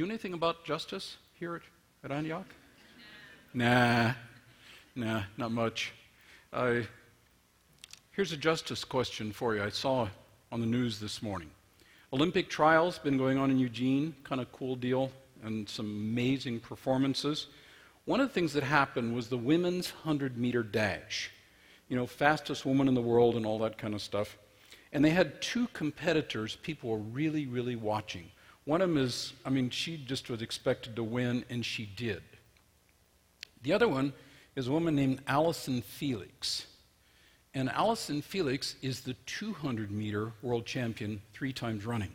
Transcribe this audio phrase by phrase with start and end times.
[0.00, 1.62] you know anything about justice here at,
[2.02, 2.46] at Antioch?
[3.52, 4.12] Nah,
[4.94, 5.92] nah, not much.
[6.54, 6.76] Uh,
[8.10, 9.62] here's a justice question for you.
[9.62, 10.08] I saw
[10.50, 11.50] on the news this morning.
[12.14, 17.48] Olympic trials been going on in Eugene, kind of cool deal, and some amazing performances.
[18.06, 21.30] One of the things that happened was the women's 100 meter dash.
[21.90, 24.38] You know, fastest woman in the world and all that kind of stuff.
[24.94, 28.30] And they had two competitors people were really, really watching.
[28.70, 32.22] One of them is, I mean, she just was expected to win, and she did.
[33.64, 34.12] The other one
[34.54, 36.66] is a woman named Allyson Felix.
[37.52, 42.12] And Allyson Felix is the 200 meter world champion three times running.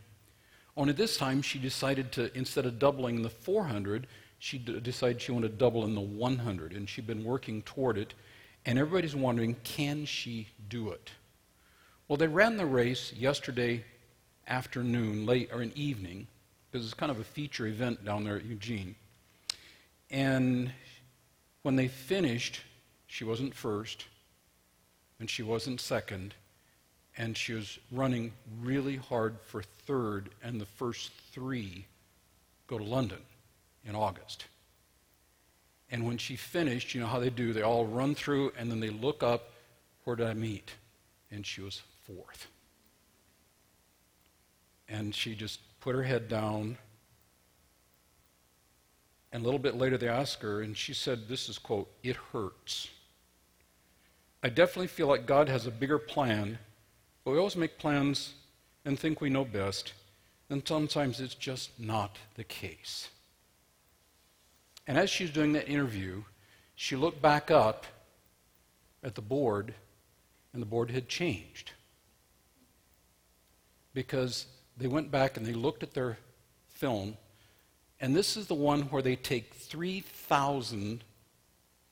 [0.77, 4.07] Only this time she decided to, instead of doubling the 400,
[4.39, 6.71] she d- decided she wanted to double in the 100.
[6.71, 8.13] And she'd been working toward it.
[8.65, 11.11] And everybody's wondering, can she do it?
[12.07, 13.83] Well, they ran the race yesterday
[14.47, 16.27] afternoon, late or in evening,
[16.75, 18.95] because it's kind of a feature event down there at Eugene.
[20.11, 20.73] And
[21.61, 22.59] when they finished,
[23.07, 24.03] she wasn't first,
[25.17, 26.33] and she wasn't second,
[27.15, 31.85] and she was running really hard for third, and the first three
[32.67, 33.21] go to London
[33.85, 34.43] in August.
[35.89, 38.81] And when she finished, you know how they do, they all run through, and then
[38.81, 39.51] they look up,
[40.03, 40.73] where did I meet?
[41.31, 42.47] And she was fourth.
[44.89, 46.79] And she just put her head down.
[49.31, 52.15] And a little bit later, they asked her, and she said, This is, quote, it
[52.33, 52.89] hurts.
[54.41, 56.57] I definitely feel like God has a bigger plan,
[57.23, 58.33] but we always make plans
[58.83, 59.93] and think we know best,
[60.49, 63.09] and sometimes it's just not the case.
[64.87, 66.23] And as she was doing that interview,
[66.73, 67.85] she looked back up
[69.03, 69.75] at the board,
[70.51, 71.73] and the board had changed
[73.93, 74.47] because
[74.77, 76.17] they went back and they looked at their
[76.69, 77.17] film,
[77.99, 81.03] and this is the one where they take 3,000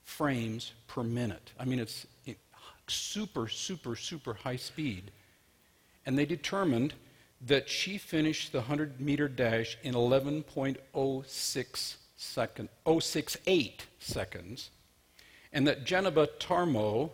[0.04, 1.52] frames per minute.
[1.60, 2.06] I mean, it's
[2.88, 5.12] super, super, super high speed.
[6.06, 6.94] And they determined
[7.46, 14.70] that she finished the 100 meter dash in 11.06 second, 068 seconds,
[15.52, 17.12] and that Jeneba Tarmoh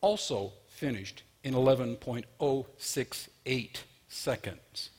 [0.00, 3.76] also finished in 11.068
[4.10, 4.90] seconds.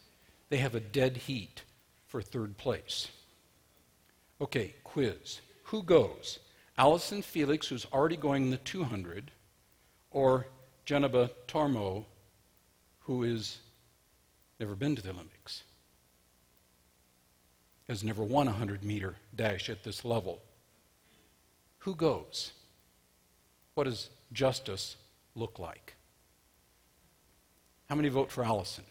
[0.49, 1.61] They have a dead heat
[2.07, 3.09] for third place.
[4.39, 5.41] Okay, quiz.
[5.65, 6.39] Who goes?
[6.77, 9.29] Allyson Felix, who's already going the 200,
[10.09, 10.47] or
[10.85, 12.05] Jeneba Tarmoh,
[13.01, 13.59] who is
[14.59, 15.63] never been to the Olympics,
[17.87, 20.41] has never won a 100 meter dash at this level.
[21.79, 22.53] Who goes?
[23.75, 24.95] What does justice
[25.35, 25.95] look like?
[27.89, 28.85] How many vote for Allyson?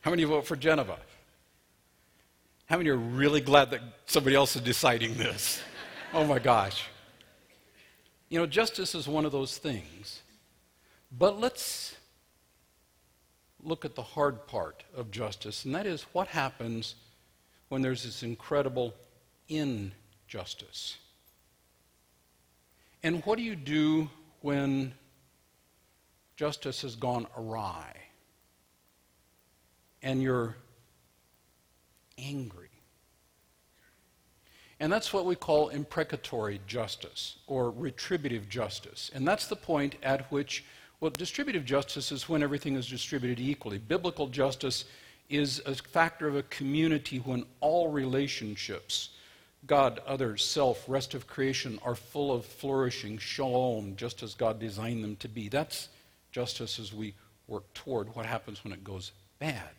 [0.00, 0.98] How many vote for Jeneba?
[2.66, 5.60] How many are really glad that somebody else is deciding this?
[6.12, 6.86] Oh my gosh.
[8.28, 10.22] You know, justice is one of those things.
[11.10, 11.96] But let's
[13.62, 16.94] look at the hard part of justice, and that is what happens
[17.68, 18.94] when there's this incredible
[19.48, 20.98] injustice.
[23.02, 24.10] And what do you do
[24.42, 24.92] when
[26.36, 27.94] justice has gone awry?
[30.02, 30.56] And you're
[32.16, 32.68] angry.
[34.80, 39.10] And that's what we call imprecatory justice or retributive justice.
[39.12, 40.64] And that's the point at which,
[41.00, 43.78] well, distributive justice is when everything is distributed equally.
[43.78, 44.84] Biblical justice
[45.28, 49.10] is a factor of a community when all relationships,
[49.66, 55.02] God, others, self, rest of creation, are full of flourishing, shalom, just as God designed
[55.02, 55.48] them to be.
[55.48, 55.88] That's
[56.30, 57.14] justice as we
[57.48, 59.10] work toward what happens when it goes
[59.40, 59.70] bad.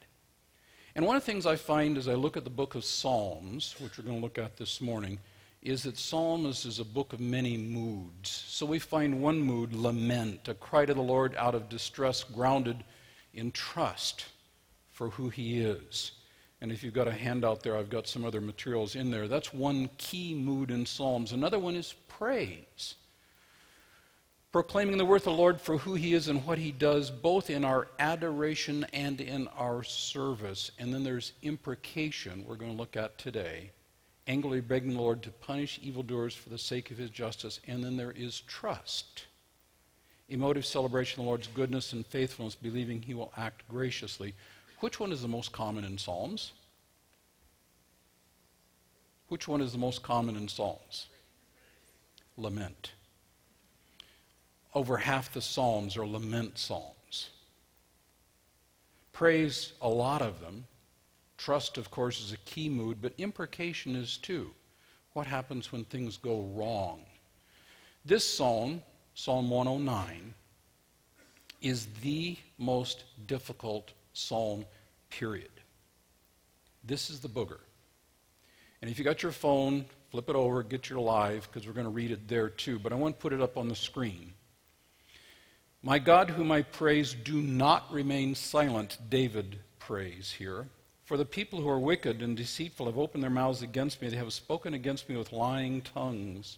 [0.96, 3.76] And one of the things I find as I look at the book of Psalms,
[3.80, 5.20] which we're going to look at this morning,
[5.62, 8.30] is that Psalms is a book of many moods.
[8.30, 12.84] So we find one mood, lament, a cry to the Lord out of distress, grounded
[13.34, 14.26] in trust
[14.92, 16.14] for who He is.
[16.62, 19.28] And if you've got a handout there, I've got some other materials in there.
[19.28, 21.32] That's one key mood in Psalms.
[21.32, 22.96] Another one is praise
[24.52, 27.50] proclaiming the worth of the Lord for who he is and what he does, both
[27.50, 30.72] in our adoration and in our service.
[30.80, 33.72] And then there's imprecation, we're going to look at today.
[34.28, 37.60] Angrily begging the Lord to punish evildoers for the sake of his justice.
[37.68, 39.26] And then there is trust.
[40.30, 44.36] Emotive celebration of the Lord's goodness and faithfulness, believing he will act graciously.
[44.80, 46.54] Which one is the most common in Psalms?
[49.28, 51.08] Which one is the most common in Psalms?
[52.38, 52.94] Lament
[54.74, 57.30] over half the Psalms are lament Psalms.
[59.12, 60.66] Praise, a lot of them.
[61.38, 64.52] Trust, of course, is a key mood, but imprecation is too.
[65.14, 67.02] What happens when things go wrong?
[68.06, 68.82] This psalm,
[69.16, 70.34] Psalm 109,
[71.62, 74.66] is the most difficult psalm,
[75.10, 75.52] period.
[76.84, 77.60] This is the booger.
[78.82, 81.86] And if you got your phone, flip it over, get your live, because we're going
[81.86, 82.80] to read it there too.
[82.80, 84.34] But I want to put it up on the screen.
[85.82, 90.68] My God, whom I praise, do not remain silent, David prays here.
[91.06, 94.10] For the people who are wicked and deceitful have opened their mouths against me.
[94.10, 96.58] They have spoken against me with lying tongues.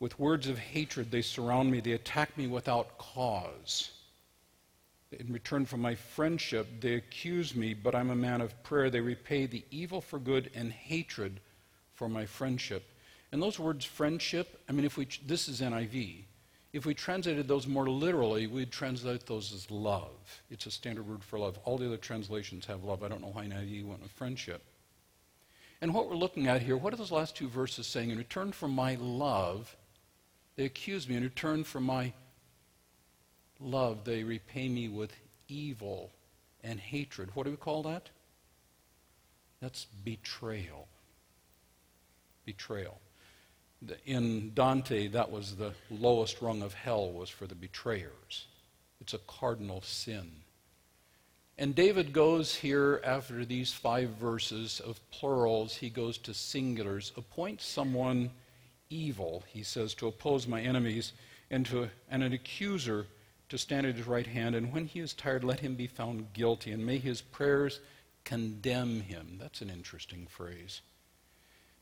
[0.00, 1.80] With words of hatred, they surround me.
[1.80, 3.90] They attack me without cause.
[5.12, 8.88] In return for my friendship, they accuse me, but I'm a man of prayer.
[8.88, 11.40] They repay the evil for good and hatred
[11.92, 12.84] for my friendship.
[13.32, 16.24] And those words, friendship, I mean, if we, this is NIV.
[16.72, 20.42] If we translated those more literally, we'd translate those as love.
[20.50, 21.58] It's a standard word for love.
[21.64, 23.02] All the other translations have love.
[23.02, 24.62] I don't know why NIV went with friendship.
[25.80, 28.10] And what we're looking at here, what are those last two verses saying?
[28.10, 29.76] In return for my love,
[30.56, 31.16] they accuse me.
[31.16, 32.12] In return for my
[33.58, 35.12] love, they repay me with
[35.48, 36.10] evil
[36.62, 37.30] and hatred.
[37.34, 38.10] What do we call that?
[39.60, 40.86] That's betrayal.
[42.44, 43.00] Betrayal.
[44.04, 48.46] In Dante, that was the lowest rung of hell was for the betrayers.
[49.00, 50.30] It's a cardinal sin.
[51.56, 57.16] And David goes here after these five verses of plurals, he goes to singulars.
[57.16, 58.30] Appoint someone
[58.88, 61.12] evil, he says, to oppose my enemies,
[61.50, 63.06] and, to, and an accuser
[63.50, 66.32] to stand at his right hand, and when he is tired, let him be found
[66.32, 67.80] guilty, and may his prayers
[68.24, 69.36] condemn him.
[69.40, 70.80] That's an interesting phrase.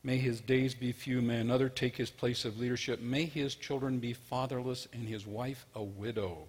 [0.02, 3.00] May his days be few, may another take his place of leadership.
[3.00, 6.48] May his children be fatherless, and his wife a widow.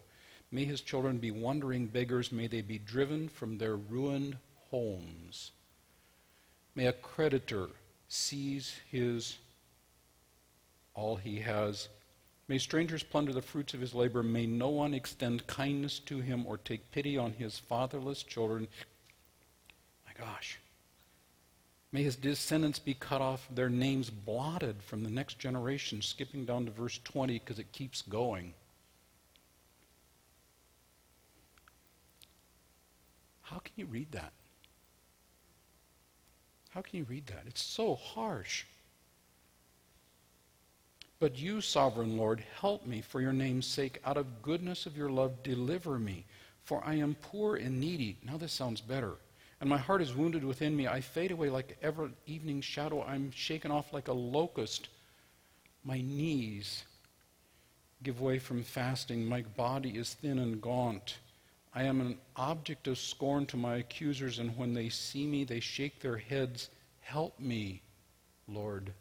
[0.52, 4.38] May his children be wandering beggars, may they be driven from their ruined
[4.70, 5.52] homes.
[6.76, 7.70] May a creditor
[8.08, 9.38] seize his
[10.94, 11.90] all he has
[12.50, 14.24] May strangers plunder the fruits of his labor.
[14.24, 18.68] May no one extend kindness to him or take pity on his fatherless children.
[20.08, 20.58] My gosh.
[21.92, 26.66] May his descendants be cut off, their names blotted from the next generation, skipping down
[26.66, 28.54] to verse 20 because it keeps going.
[33.42, 34.32] How can you read that?
[36.70, 37.44] How can you read that?
[37.48, 38.66] It's so harsh.
[41.20, 44.00] But you, sovereign Lord, help me for your name's sake.
[44.06, 46.26] Out of goodness of your love, deliver me,
[46.64, 48.18] for I am poor and needy.
[48.24, 49.16] Now this sounds better.
[49.62, 50.88] And my heart is wounded within me.
[50.88, 53.04] I fade away like ever evening shadow.
[53.04, 54.88] I'm shaken off like a locust.
[55.84, 56.84] My knees
[58.04, 59.26] give way from fasting.
[59.26, 61.18] My body is thin and gaunt.
[61.74, 65.60] I am an object of scorn to my accusers, and when they see me, they
[65.60, 66.70] shake their heads.
[67.02, 67.82] Help me,
[68.48, 68.94] Lord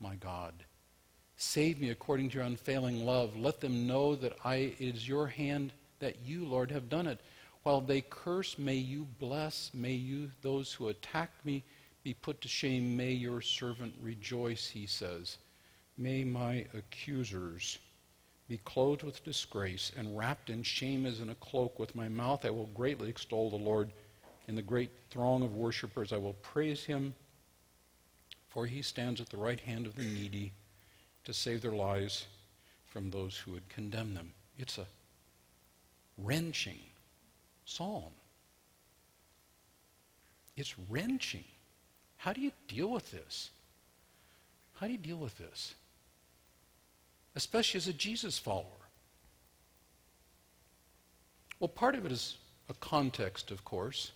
[0.00, 0.54] my God.
[1.36, 3.36] Save me according to your unfailing love.
[3.36, 7.20] Let them know that I, it is your hand that you, Lord, have done it.
[7.66, 9.72] While they curse, may you bless.
[9.74, 11.64] May you, those who attack me,
[12.04, 12.96] be put to shame.
[12.96, 15.38] May your servant rejoice, he says.
[15.98, 17.80] May my accusers
[18.48, 21.76] be clothed with disgrace and wrapped in shame as in a cloak.
[21.80, 23.90] With my mouth I will greatly extol the Lord.
[24.46, 27.16] In the great throng of worshippers I will praise him,
[28.48, 30.52] for he stands at the right hand of the needy
[31.24, 32.26] to save their lives
[32.84, 34.34] from those who would condemn them.
[34.56, 34.86] It's a
[36.16, 36.78] wrenching
[37.66, 38.12] psalm.
[40.56, 41.44] It's wrenching.
[42.16, 43.50] How do you deal with this?
[44.80, 45.74] How do you deal with this?
[47.34, 48.64] Especially as a Jesus follower.
[51.60, 52.36] Well, part of it is
[52.68, 54.12] a context, of course.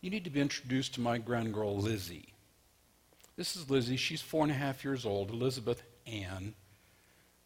[0.00, 2.34] You need to be introduced to my grandgirl, Lizzie.
[3.36, 3.96] This is Lizzie.
[3.96, 5.30] She's four and a half years old.
[5.30, 6.54] Elizabeth Anne,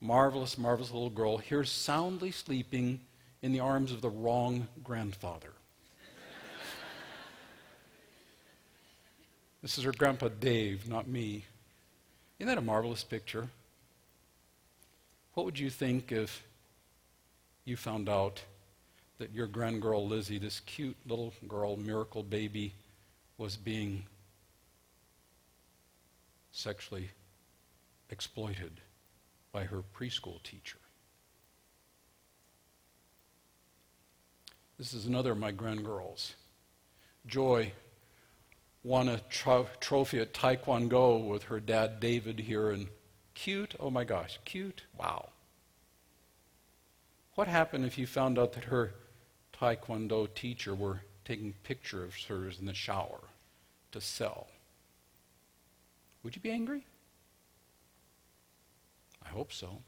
[0.00, 3.00] marvelous, marvelous little girl, here soundly sleeping
[3.42, 5.52] in the arms of the wrong grandfather.
[9.62, 11.44] this is her grandpa Dave, not me.
[12.38, 13.48] Isn't that a marvelous picture?
[15.34, 16.44] What would you think if
[17.64, 18.42] you found out
[19.18, 22.72] that your grandgirl Lizzie, this cute little girl, miracle baby,
[23.36, 24.04] was being
[26.52, 27.10] sexually
[28.10, 28.80] exploited
[29.52, 30.78] by her preschool teacher.
[34.78, 36.34] This is another of my grandgirls.
[37.26, 37.72] Joy
[38.84, 42.86] won a tro- trophy at Taekwondo with her dad David here, and
[43.34, 45.30] cute, oh my gosh, cute, wow.
[47.34, 48.94] What happened if you found out that her
[49.52, 53.20] Taekwondo teacher were taking pictures of hers in the shower
[53.92, 54.46] to sell.
[56.22, 56.84] Would you be angry?
[59.24, 59.82] I hope so.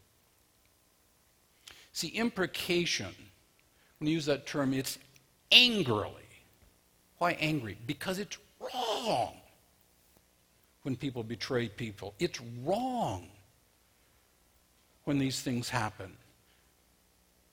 [1.92, 3.14] See, imprecation,
[4.00, 4.98] when you use that term, it's
[5.52, 6.14] angrily.
[7.18, 7.76] Why angry?
[7.86, 9.34] Because it's wrong
[10.82, 12.14] when people betray people.
[12.18, 13.28] It's wrong
[15.04, 16.16] when these things happen.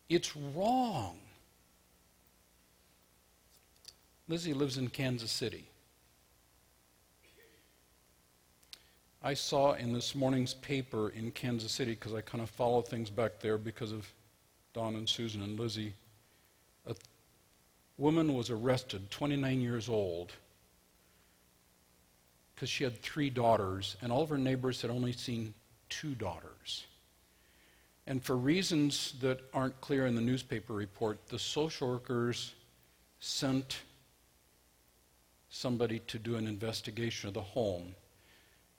[0.08, 1.18] It's wrong.
[4.30, 5.66] Lizzie lives in Kansas City.
[9.22, 13.10] I saw in this morning's paper in Kansas City, because I kind of follow things
[13.10, 14.08] back there because of
[14.74, 15.94] Don and Susan and Lizzie,
[16.88, 16.96] a
[17.98, 20.34] woman was arrested, 29 years old,
[22.56, 25.53] because she had three daughters, and all of her neighbors had only seen
[25.89, 26.86] two daughters.
[28.08, 32.56] And for reasons that aren't clear in the newspaper report, the social workers
[33.20, 33.82] sent
[35.50, 37.96] somebody to do an investigation of the home.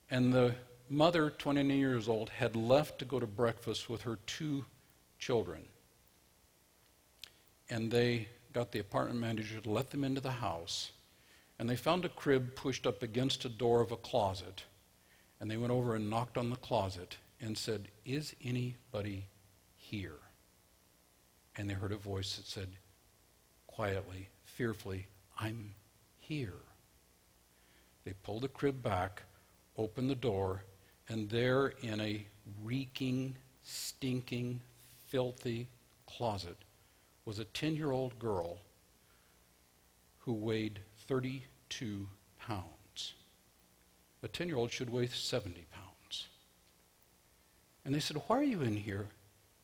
[0.09, 0.55] And the
[0.89, 4.65] mother, 29 years old, had left to go to breakfast with her two
[5.19, 5.61] children.
[7.69, 10.91] And they got the apartment manager to let them into the house.
[11.57, 14.63] And they found a crib pushed up against a door of a closet.
[15.39, 19.25] And they went over and knocked on the closet and said, Is anybody
[19.75, 20.19] here?
[21.55, 22.69] And they heard a voice that said,
[23.79, 25.07] quietly, fearfully,
[25.39, 25.73] I'm
[26.17, 26.59] here.
[28.03, 29.23] They pulled the crib back,
[29.77, 30.63] opened the door,
[31.07, 32.25] and there in a
[32.61, 34.59] reeking, stinking,
[35.07, 35.67] filthy
[36.05, 36.57] closet
[37.25, 38.59] was a 10 year old girl
[40.19, 42.07] who weighed 32
[42.39, 43.13] pounds.
[44.21, 46.27] A 10 year old should weigh 70 pounds.
[47.85, 49.07] And they said, Why are you in here?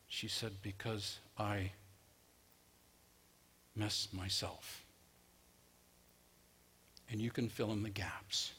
[0.08, 1.72] She said, Because I
[3.74, 4.84] mess myself.
[7.10, 8.52] And you can fill in the gaps.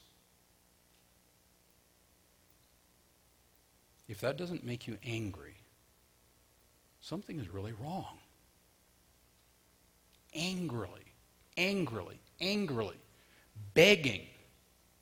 [4.07, 5.55] If that doesn't make you angry,
[7.01, 8.19] something is really wrong.
[10.33, 11.13] Angrily,
[11.57, 12.97] angrily, angrily,
[13.73, 14.21] begging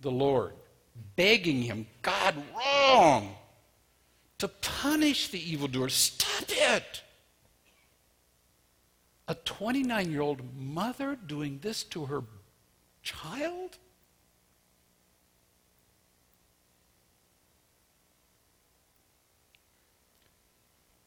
[0.01, 0.53] the Lord,
[1.15, 3.35] begging Him, God, wrong
[4.37, 5.89] to punish the evildoer.
[5.89, 7.01] Stop it!
[9.27, 12.23] A 29 year old mother doing this to her
[13.01, 13.77] child?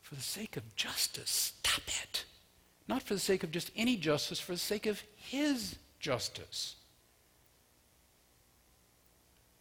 [0.02, 2.25] For the sake of justice, stop it.
[2.88, 6.76] Not for the sake of just any justice, for the sake of His justice.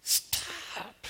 [0.02, 1.08] Stop.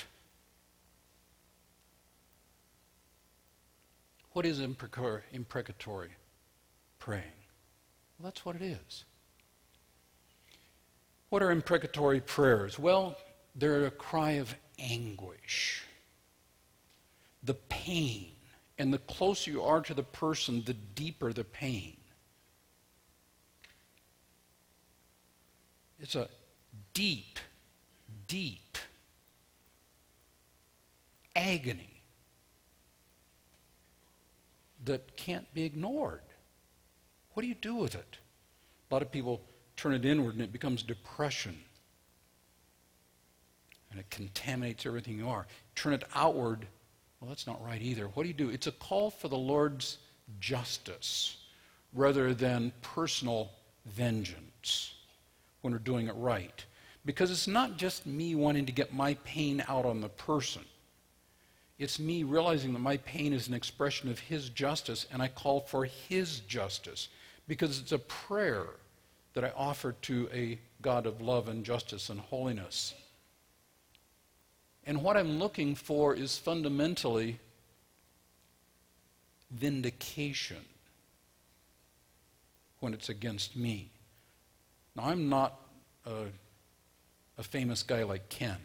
[4.32, 6.10] What is imprecatory
[6.98, 7.24] praying?
[8.18, 9.04] Well, that's what it is.
[11.28, 12.78] What are imprecatory prayers?
[12.78, 13.16] Well,
[13.54, 15.84] they're a cry of anguish,
[17.44, 18.32] the pain.
[18.80, 21.97] And the closer you are to the person, the deeper the pain.
[26.00, 26.28] It's a
[26.94, 27.38] deep,
[28.26, 28.78] deep
[31.34, 32.02] agony
[34.84, 36.22] that can't be ignored.
[37.34, 38.18] What do you do with it?
[38.90, 39.40] A lot of people
[39.76, 41.56] turn it inward and it becomes depression.
[43.90, 45.46] And it contaminates everything you are.
[45.74, 46.66] Turn it outward,
[47.20, 48.06] well, that's not right either.
[48.08, 48.50] What do you do?
[48.50, 49.98] It's a call for the Lord's
[50.40, 51.38] justice
[51.94, 53.50] rather than personal
[53.86, 54.94] vengeance
[55.60, 56.64] when we're doing it right.
[57.04, 60.62] Because it's not just me wanting to get my pain out on the person.
[61.78, 65.60] It's me realizing that my pain is an expression of His justice, and I call
[65.60, 67.08] for His justice
[67.46, 68.66] because it's a prayer
[69.34, 72.94] that I offer to a God of love and justice and holiness.
[74.84, 77.38] And what I'm looking for is fundamentally
[79.50, 80.64] vindication
[82.80, 83.90] when it's against me.
[84.98, 85.58] Now, I'm not
[86.04, 86.24] a,
[87.38, 88.58] a famous guy like Ken.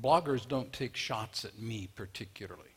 [0.00, 2.70] Bloggers don't take shots at me particularly.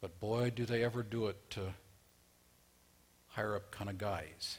[0.00, 1.60] But boy, do they ever do it to
[3.34, 4.58] higher up kind of guys.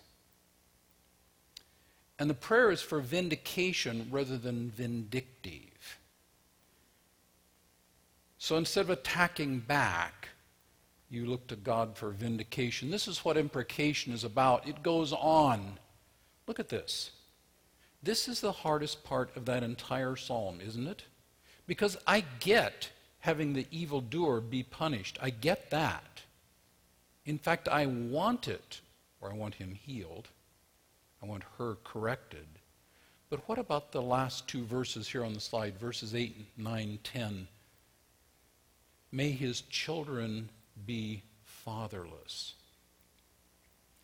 [2.19, 5.97] And the prayer is for vindication rather than vindictive.
[8.37, 10.29] So instead of attacking back,
[11.15, 12.91] you look to God for vindication.
[12.91, 14.67] This is what imprecation is about.
[14.67, 15.79] It goes on.
[16.45, 17.11] Look at this.
[18.03, 21.03] This is the hardest part of that entire psalm, isn't it?
[21.65, 25.17] Because I get having the evildoer be punished.
[25.19, 26.21] I get that.
[27.25, 28.81] In fact, I want it,
[29.19, 30.27] or I want him healed.
[31.23, 32.45] I want her corrected.
[33.31, 37.47] But what about the last two verses here on the slide, verses 8, 9, 10?
[39.11, 40.49] May his children
[40.85, 42.53] be fatherless.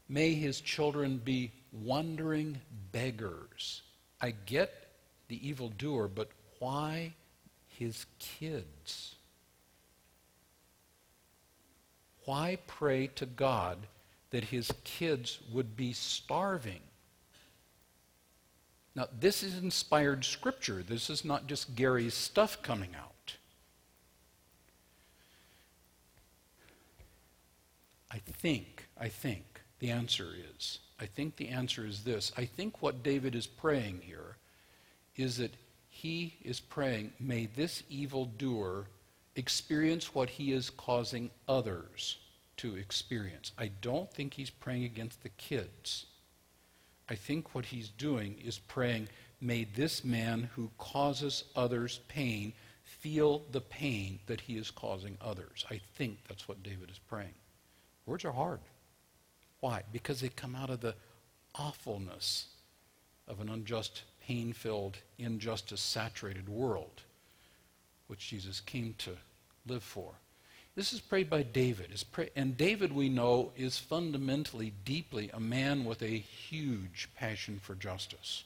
[0.07, 2.59] May his children be wandering
[2.91, 3.81] beggars.
[4.19, 4.87] I get
[5.29, 7.13] the evildoer, but why
[7.67, 9.15] his kids?
[12.25, 13.77] Why pray to God
[14.31, 16.81] that his kids would be starving?
[18.95, 20.83] Now, this is inspired scripture.
[20.87, 23.10] This is not just Gary's stuff coming out.
[28.11, 32.31] I think, I think the answer is, I think the answer is this.
[32.37, 34.37] I think what David is praying here
[35.15, 35.55] is that
[35.87, 38.87] he is praying, may this evildoer
[39.35, 42.17] experience what he is causing others
[42.57, 43.53] to experience.
[43.57, 46.05] I don't think he's praying against the kids.
[47.09, 49.07] I think what he's doing is praying,
[49.39, 52.53] may this man who causes others pain
[52.83, 55.65] feel the pain that he is causing others.
[55.69, 57.33] I think that's what David is praying.
[58.05, 58.59] Words are hard.
[59.59, 59.83] Why?
[59.91, 60.95] Because they come out of the
[61.55, 62.47] awfulness
[63.27, 67.01] of an unjust, pain filled, injustice saturated world,
[68.07, 69.11] which Jesus came to
[69.67, 70.13] live for.
[70.75, 72.03] This is prayed by David.
[72.35, 78.45] and David, we know, is fundamentally, deeply a man with a huge passion for justice.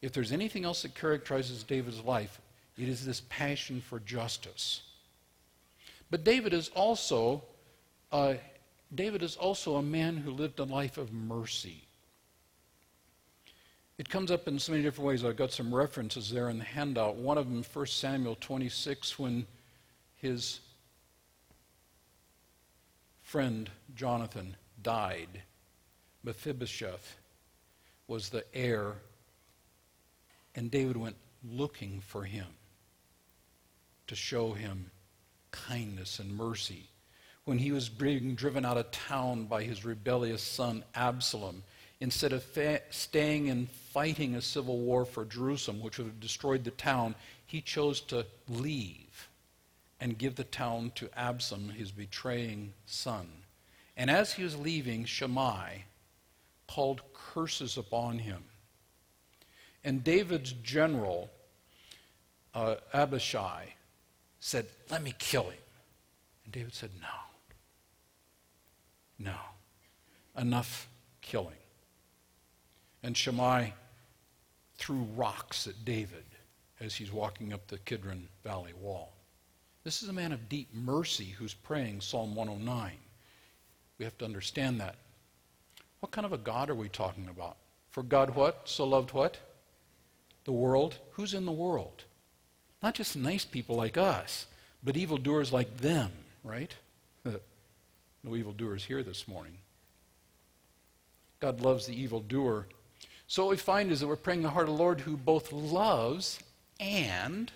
[0.00, 2.40] If there's anything else that characterizes David's life,
[2.78, 4.82] it is this passion for justice.
[6.10, 7.42] But David is also
[8.12, 8.34] uh,
[8.94, 11.84] David is also a man who lived a life of mercy.
[13.96, 15.24] It comes up in so many different ways.
[15.24, 17.16] I've got some references there in the handout.
[17.16, 19.46] One of them, 1 Samuel 26, when
[20.16, 20.60] his
[23.22, 25.42] friend Jonathan died.
[26.22, 27.16] Mephibosheth
[28.06, 28.94] was the heir,
[30.54, 32.46] and David went looking for him
[34.06, 34.90] to show him
[35.50, 36.91] kindness and mercy
[37.44, 41.62] when he was being driven out of town by his rebellious son Absalom.
[42.00, 46.64] Instead of fa- staying and fighting a civil war for Jerusalem, which would have destroyed
[46.64, 47.14] the town,
[47.46, 49.28] he chose to leave
[50.00, 53.28] and give the town to Absalom, his betraying son.
[53.96, 55.84] And as he was leaving, Shimei
[56.66, 58.42] called curses upon him.
[59.84, 61.30] And David's general,
[62.54, 63.74] uh, Abishai,
[64.40, 65.60] said, Let me kill him.
[66.44, 67.31] And David said, No.
[69.22, 69.36] No.
[70.36, 70.88] Enough
[71.20, 71.54] killing.
[73.02, 73.72] And Shimei
[74.76, 76.24] threw rocks at David
[76.80, 79.12] as he's walking up the Kidron Valley wall.
[79.84, 82.92] This is a man of deep mercy who's praying Psalm 109.
[83.98, 84.96] We have to understand that.
[86.00, 87.56] What kind of a God are we talking about?
[87.90, 88.62] For God what?
[88.64, 89.38] So loved what?
[90.44, 90.96] The world.
[91.12, 92.04] Who's in the world?
[92.82, 94.46] Not just nice people like us,
[94.82, 96.10] but evildoers like them,
[96.42, 96.74] right?
[98.24, 99.58] No evildoers here this morning.
[101.40, 102.68] God loves the evildoer.
[103.26, 105.50] So what we find is that we're praying the heart of the Lord who both
[105.52, 106.38] loves
[106.78, 107.50] and,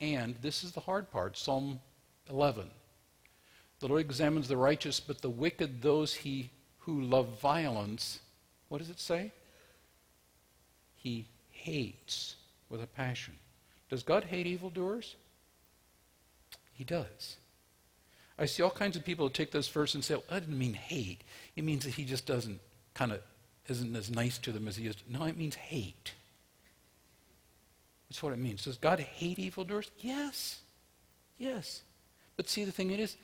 [0.00, 1.80] and this is the hard part, Psalm
[2.30, 2.70] 11.
[3.80, 8.20] The Lord examines the righteous, but the wicked, those he who love violence,
[8.68, 9.32] what does it say?
[10.96, 12.36] He hates
[12.68, 13.34] with a passion.
[13.90, 15.16] Does God hate evildoers?
[16.72, 17.36] He does.
[18.38, 20.74] I see all kinds of people take this verse and say, well, that didn't mean
[20.74, 21.22] hate.
[21.54, 22.60] It means that he just doesn't
[22.94, 23.20] kind of
[23.68, 24.96] isn't as nice to them as he is.
[25.08, 26.12] No, it means hate.
[28.08, 28.64] That's what it means.
[28.64, 29.90] Does God hate evildoers?
[29.98, 30.60] Yes.
[31.38, 31.82] Yes.
[32.36, 33.16] But see, the thing is,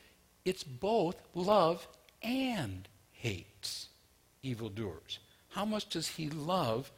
[0.44, 1.86] it's both love
[2.22, 3.88] and hates
[4.42, 5.18] evildoers.
[5.50, 6.90] How much does he love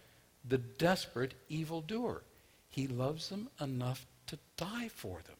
[0.46, 2.22] the desperate evildoer?
[2.68, 5.36] He loves them enough to die for them.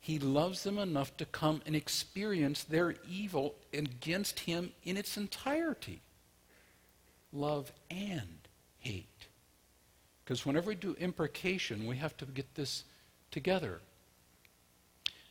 [0.00, 6.00] He loves them enough to come and experience their evil against him in its entirety.
[7.32, 8.38] Love and
[8.78, 9.26] hate.
[10.24, 12.84] Because whenever we do imprecation, we have to get this
[13.30, 13.80] together.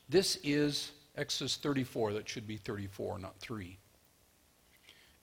[0.09, 2.13] This is Exodus 34.
[2.13, 3.77] That should be 34, not 3.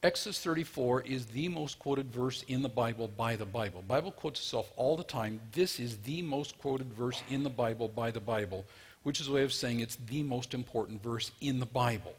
[0.02, 3.82] Exodus 34 is the most quoted verse in the Bible by the Bible.
[3.88, 5.40] Bible quotes itself all the time.
[5.52, 8.66] This is the most quoted verse in the Bible by the Bible
[9.04, 12.14] which is a way of saying it's the most important verse in the Bible.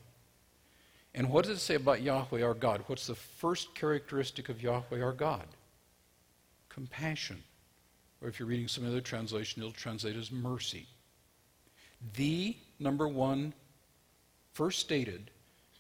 [1.14, 2.84] And what does it say about Yahweh our God?
[2.88, 5.46] What's the first characteristic of Yahweh our God?
[6.70, 7.44] Compassion.
[8.22, 10.88] Or if you're reading some other translation, it'll translate as mercy.
[12.16, 13.54] The number one,
[14.54, 15.32] first stated,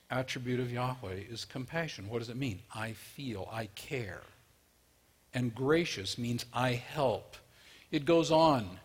[0.09, 2.09] attribute of Yahweh is compassion.
[2.09, 2.59] What does it mean?
[2.73, 4.21] I feel, I care.
[5.33, 7.35] And gracious means I help.
[7.91, 8.79] It goes on.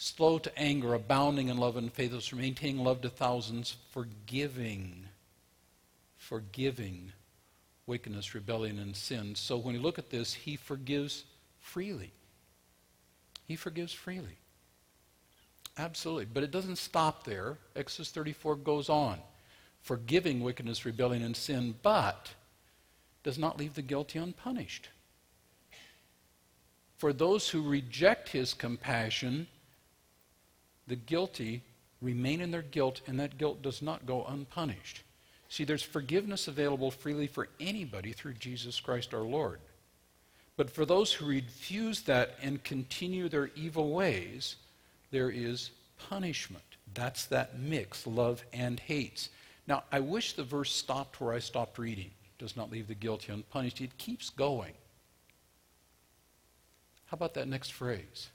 [0.00, 5.06] Slow to anger, abounding in love and faithfulness, maintaining love to thousands, forgiving.
[6.16, 7.12] Forgiving
[7.84, 9.34] wickedness, rebellion, and sin.
[9.34, 11.24] So when you look at this, he forgives
[11.58, 12.12] freely.
[13.48, 14.38] He forgives freely.
[15.76, 16.26] Absolutely.
[16.26, 17.58] But it doesn't stop there.
[17.74, 19.18] Exodus 34 goes on.
[19.80, 22.30] Forgiving wickedness, rebellion, and sin, but
[23.24, 24.90] does not leave the guilty unpunished.
[26.98, 29.48] For those who reject his compassion,
[30.88, 31.62] the guilty
[32.00, 35.02] remain in their guilt, and that guilt does not go unpunished.
[35.48, 39.60] See, there's forgiveness available freely for anybody through Jesus Christ our Lord.
[40.56, 44.56] But for those who refuse that and continue their evil ways,
[45.10, 45.70] there is
[46.08, 46.64] punishment.
[46.94, 49.30] That's that mix, love and hates.
[49.66, 52.10] Now, I wish the verse stopped where I stopped reading.
[52.24, 53.80] It Does not leave the guilty unpunished.
[53.80, 54.72] It keeps going.
[57.06, 58.28] How about that next phrase?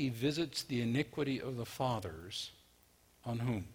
[0.00, 2.52] He visits the iniquity of the fathers
[3.26, 3.66] on whom?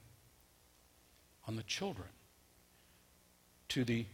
[1.48, 2.08] On the children.
[3.70, 4.08] To the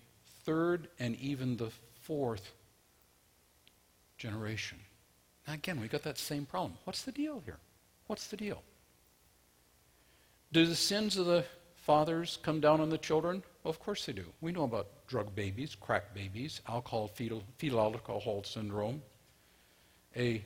[0.43, 1.71] third and even the
[2.02, 2.52] fourth
[4.17, 4.78] generation.
[5.47, 6.74] Now, again, we got that same problem.
[6.84, 7.60] What's the deal here?
[8.08, 8.62] What's the deal?
[10.52, 11.45] Do the sins of the
[11.78, 13.41] fathers come down on the children?
[13.63, 14.26] Well, of course they do.
[14.41, 19.02] We know about drug babies, crack babies, alcohol fetal, fetal alcohol syndrome.
[20.17, 20.43] A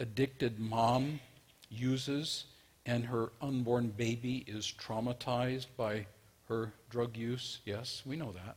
[0.00, 1.20] addicted mom
[1.68, 2.46] uses
[2.86, 6.06] and her unborn baby is traumatized by
[6.48, 7.60] her drug use.
[7.64, 8.56] Yes, we know that.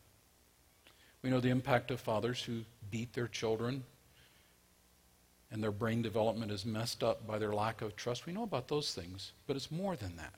[1.21, 3.83] We know the impact of fathers who beat their children
[5.51, 8.25] and their brain development is messed up by their lack of trust.
[8.25, 10.33] We know about those things, but it's more than that.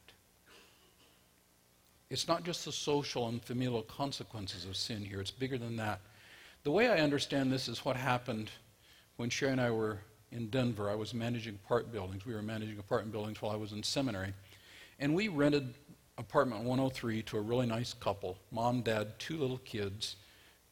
[2.10, 6.02] It's not just the social and familial consequences of sin here, it's bigger than that.
[6.64, 8.52] The way I understand this is what happened
[9.16, 10.00] when Sherry and I were
[10.32, 10.90] in Denver.
[10.90, 12.26] I was managing apartment buildings.
[12.26, 14.34] We were managing apartment buildings while I was in seminary.
[15.00, 15.74] And we rented
[16.18, 20.16] apartment 103 to a really nice couple mom, dad, two little kids,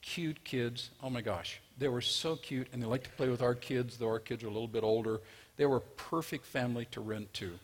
[0.02, 0.92] cute kids.
[1.02, 1.60] Oh my gosh.
[1.78, 4.44] They were so cute, and they liked to play with our kids, though our kids
[4.44, 5.22] are a little bit older.
[5.58, 7.58] They were a perfect family to rent to.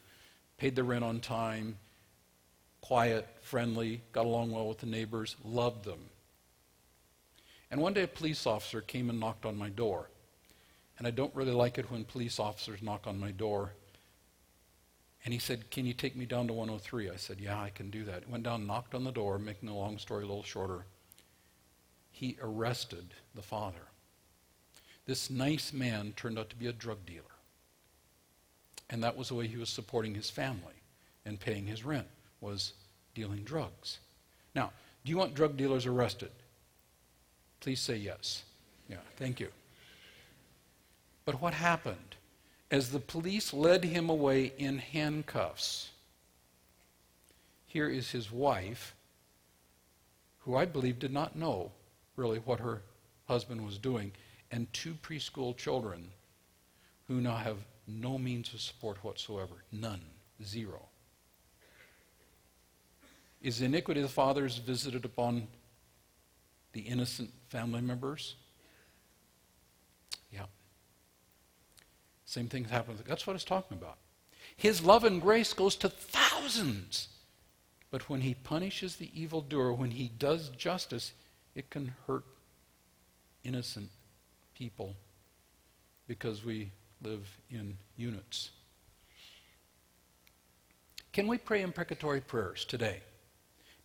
[0.57, 1.77] Paid the rent on time,
[2.81, 5.99] quiet, friendly, got along well with the neighbors, loved them.
[7.71, 10.09] And one day a police officer came and knocked on my door.
[10.99, 13.71] And I don't really like it when police officers knock on my door.
[15.23, 17.09] And he said, Can you take me down to 103?
[17.09, 18.29] I said, Yeah, I can do that.
[18.29, 20.85] Went down, knocked on the door, making the long story a little shorter.
[22.11, 23.87] He arrested the father.
[25.05, 27.23] This nice man turned out to be a drug dealer.
[28.89, 30.83] And that was the way he was supporting his family
[31.25, 32.07] and paying his rent,
[32.41, 32.73] was
[33.15, 33.99] dealing drugs.
[34.53, 34.71] Now,
[35.05, 36.31] do you want drug dealers arrested?
[37.61, 38.43] Please say yes.
[38.89, 39.49] Yeah, thank you.
[41.29, 42.15] But what happened?
[42.71, 45.91] As the police led him away in handcuffs,
[47.67, 48.95] here is his wife,
[50.39, 51.71] who I believe did not know
[52.15, 52.81] really what her
[53.27, 54.11] husband was doing
[54.49, 56.09] and two preschool children
[57.07, 59.53] who now have no means of support whatsoever.
[59.71, 60.01] None.
[60.43, 60.81] Zero.
[63.43, 65.47] Is the iniquity of the fathers visited upon
[66.73, 68.33] the innocent family members?
[70.31, 70.45] Yeah.
[72.29, 73.01] Same thing happens.
[73.07, 73.97] That's what it's talking about.
[74.55, 77.07] His love and grace goes to thousands.
[77.89, 81.13] But when he punishes the evildoer, when he does justice,
[81.55, 82.23] it can hurt
[83.43, 83.89] innocent
[84.53, 84.95] people
[86.07, 88.51] because we live in units.
[91.11, 93.01] Can we pray imprecatory prayers today?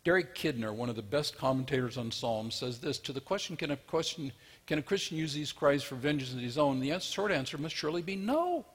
[0.05, 3.71] Derek Kidner, one of the best commentators on Psalms, says this To the question can,
[3.71, 4.33] a question,
[4.67, 6.79] can a Christian use these cries for vengeance of his own?
[6.81, 8.67] The answer, short answer must surely be no.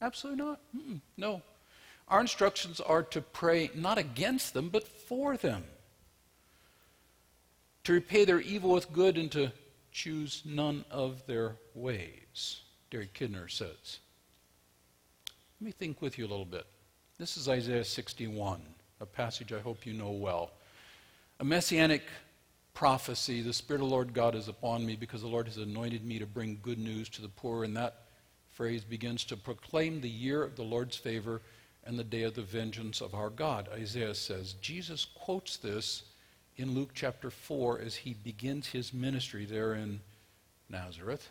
[0.00, 0.60] Absolutely not.
[0.74, 1.42] Mm-mm, no.
[2.08, 5.64] Our instructions are to pray not against them, but for them.
[7.84, 9.52] To repay their evil with good and to
[9.92, 13.98] choose none of their ways, Derek Kidner says.
[15.60, 16.66] Let me think with you a little bit.
[17.18, 18.62] This is Isaiah 61,
[19.00, 20.52] a passage I hope you know well.
[21.42, 22.04] A messianic
[22.72, 26.04] prophecy the Spirit of the Lord God is upon me because the Lord has anointed
[26.04, 27.64] me to bring good news to the poor.
[27.64, 28.04] And that
[28.52, 31.42] phrase begins to proclaim the year of the Lord's favor
[31.82, 34.52] and the day of the vengeance of our God, Isaiah says.
[34.60, 36.04] Jesus quotes this
[36.58, 39.98] in Luke chapter 4 as he begins his ministry there in
[40.70, 41.28] Nazareth.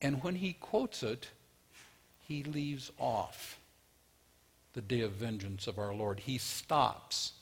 [0.00, 1.28] And when he quotes it,
[2.20, 3.58] he leaves off.
[4.74, 6.20] The day of vengeance of our Lord.
[6.20, 7.32] He stops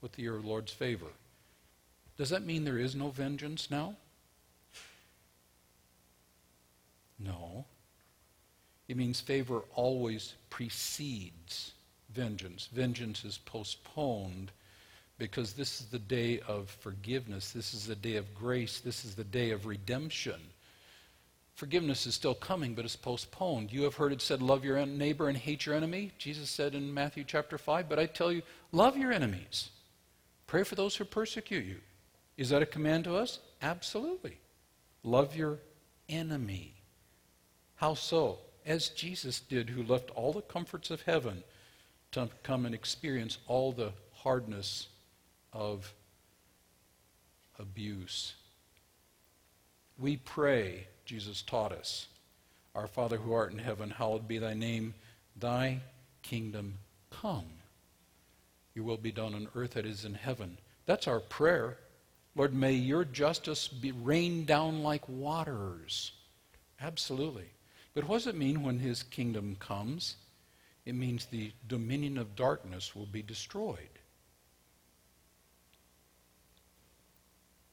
[0.00, 1.06] with of Lord's favor.
[2.16, 3.94] Does that mean there is no vengeance now?
[7.18, 7.64] No.
[8.88, 11.72] It means favor always precedes
[12.10, 12.68] vengeance.
[12.72, 14.52] Vengeance is postponed
[15.18, 17.52] because this is the day of forgiveness.
[17.52, 18.80] This is the day of grace.
[18.80, 20.40] This is the day of redemption.
[21.56, 23.72] Forgiveness is still coming, but it's postponed.
[23.72, 26.12] You have heard it said, Love your neighbor and hate your enemy.
[26.18, 28.42] Jesus said in Matthew chapter 5, but I tell you,
[28.72, 29.70] love your enemies.
[30.46, 31.78] Pray for those who persecute you.
[32.36, 33.38] Is that a command to us?
[33.62, 34.36] Absolutely.
[35.02, 35.58] Love your
[36.10, 36.74] enemy.
[37.76, 38.38] How so?
[38.66, 41.42] As Jesus did, who left all the comforts of heaven
[42.12, 44.88] to come and experience all the hardness
[45.54, 45.94] of
[47.58, 48.34] abuse.
[49.98, 52.08] We pray, Jesus taught us,
[52.74, 54.94] Our Father who art in heaven, hallowed be thy name.
[55.36, 55.80] Thy
[56.22, 56.78] kingdom
[57.10, 57.46] come.
[58.74, 60.58] Your will be done on earth as it is in heaven.
[60.84, 61.78] That's our prayer.
[62.34, 66.12] Lord, may your justice be rained down like waters.
[66.80, 67.50] Absolutely.
[67.94, 70.16] But what does it mean when his kingdom comes?
[70.84, 73.78] It means the dominion of darkness will be destroyed.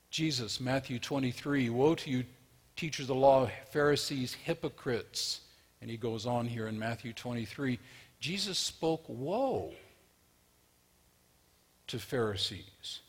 [0.10, 2.24] Jesus, Matthew 23, Woe to you,
[2.76, 5.42] teachers of the law, Pharisees, hypocrites.
[5.82, 7.80] And he goes on here in Matthew 23.
[8.20, 9.74] Jesus spoke woe
[11.88, 13.02] to Pharisees,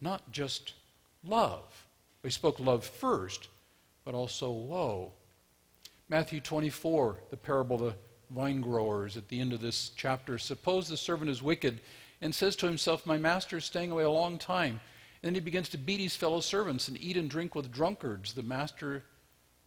[0.00, 0.74] not just
[1.24, 1.86] love.
[2.22, 3.48] He spoke love first,
[4.04, 5.12] but also woe.
[6.08, 7.94] Matthew 24, the parable of the
[8.34, 10.38] vine growers at the end of this chapter.
[10.38, 11.80] Suppose the servant is wicked
[12.20, 14.80] and says to himself, My master is staying away a long time.
[15.24, 18.34] Then he begins to beat his fellow servants and eat and drink with drunkards.
[18.34, 19.04] The master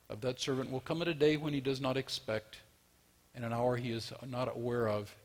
[0.07, 2.57] of that servant will come at a day when he does not expect,
[3.33, 5.15] and an hour he is not aware of,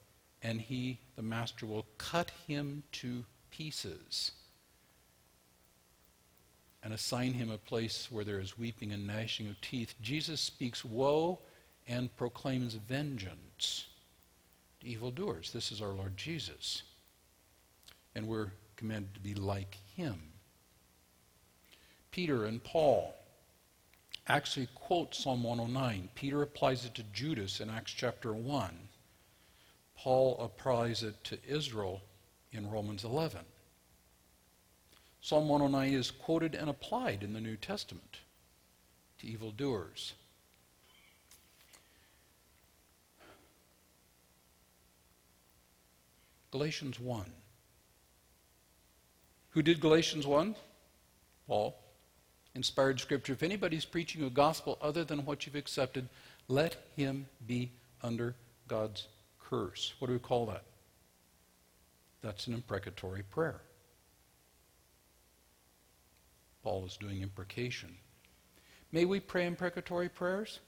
[0.42, 4.33] and he, the master, will cut him to pieces
[6.83, 9.95] and assign him a place where there is weeping and gnashing of teeth.
[10.01, 11.40] Jesus speaks woe
[11.87, 13.85] and proclaims vengeance
[14.81, 15.53] to evildoers.
[15.53, 16.85] This is our Lord Jesus.
[18.14, 20.21] And we're commanded to be like him.
[22.11, 23.15] Peter and Paul
[24.29, 26.09] actually quote Psalm 109.
[26.15, 28.89] Peter applies it to Judas in Acts chapter 1.
[29.97, 32.03] Paul applies it to Israel
[32.53, 33.41] in Romans 11.
[35.21, 38.19] Psalm 109 is quoted and applied in the New Testament
[39.21, 40.15] to evildoers.
[46.51, 47.33] Galatians 1.
[49.53, 50.57] Who did Galatians 1?
[51.47, 51.79] Paul.
[52.55, 53.33] Inspired scripture.
[53.33, 56.09] If anybody's preaching a gospel other than what you've accepted,
[56.49, 57.71] let him be
[58.03, 58.35] under
[58.69, 59.07] God's
[59.38, 59.95] curse.
[59.99, 60.65] What do we call that?
[62.23, 63.61] That's an imprecatory prayer.
[66.62, 67.97] Paul is doing imprecation.
[68.93, 70.61] May we pray imprecatory prayers?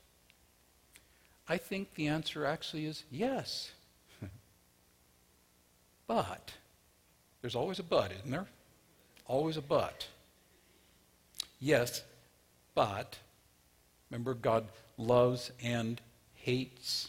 [1.48, 3.70] I think the answer actually is yes.
[6.06, 6.52] but,
[7.40, 8.46] there's always a but, isn't there?
[9.26, 10.06] Always a but.
[11.58, 12.02] Yes,
[12.74, 13.18] but,
[14.10, 14.66] remember, God
[14.98, 16.00] loves and
[16.34, 17.08] hates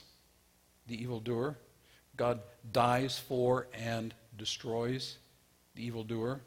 [0.88, 1.58] the evildoer.
[2.16, 2.40] God
[2.72, 5.18] dies for and destroys
[5.76, 6.42] the evildoer.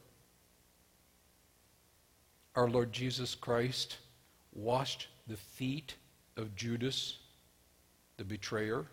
[2.55, 3.99] Our Lord Jesus Christ
[4.53, 5.95] washed the feet
[6.37, 7.19] of Judas,
[8.17, 8.87] the betrayer,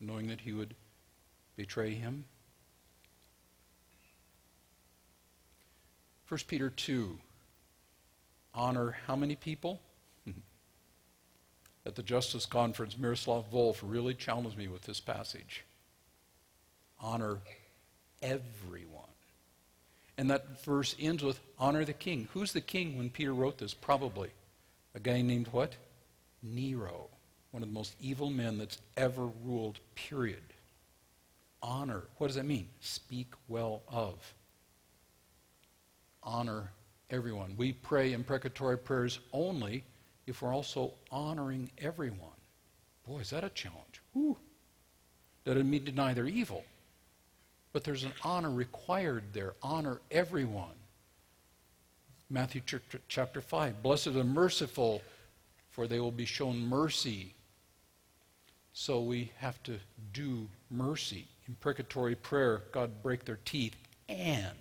[0.00, 0.74] knowing that he would
[1.56, 2.24] betray him.
[6.30, 7.18] 1 Peter 2
[8.54, 9.80] honor how many people?
[11.86, 15.64] At the Justice Conference, Miroslav Volf really challenged me with this passage.
[17.00, 17.38] Honor
[18.22, 19.08] everyone.
[20.16, 22.28] And that verse ends with honor the king.
[22.32, 23.74] Who's the king when Peter wrote this?
[23.74, 24.30] Probably
[24.94, 25.74] a guy named what?
[26.44, 27.08] Nero,
[27.50, 30.44] one of the most evil men that's ever ruled, period.
[31.60, 32.04] Honor.
[32.18, 32.68] What does that mean?
[32.78, 34.32] Speak well of
[36.22, 36.70] honor
[37.10, 37.54] everyone.
[37.56, 39.84] We pray imprecatory prayers only
[40.26, 42.18] if we're also honoring everyone.
[43.06, 44.00] Boy, is that a challenge.
[44.12, 44.36] Whew.
[45.44, 46.64] That doesn't mean deny their evil.
[47.72, 49.54] But there's an honor required there.
[49.62, 50.74] Honor everyone.
[52.28, 52.60] Matthew
[53.08, 53.82] chapter 5.
[53.82, 55.02] Blessed are the merciful,
[55.70, 57.34] for they will be shown mercy.
[58.72, 59.78] So we have to
[60.12, 61.26] do mercy.
[61.48, 63.74] Imprecatory prayer, God break their teeth,
[64.08, 64.56] and